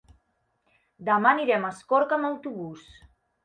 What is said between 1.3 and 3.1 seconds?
anirem a Escorca amb autobús.